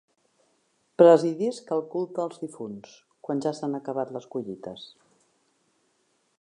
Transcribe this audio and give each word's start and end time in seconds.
Presidisc 1.01 1.69
el 1.75 1.83
culte 1.91 2.23
als 2.23 2.41
difunts, 2.45 2.95
quan 3.27 3.45
ja 3.47 3.53
s’han 3.59 3.79
acabat 3.81 4.17
les 4.17 4.29
collites. 4.37 4.91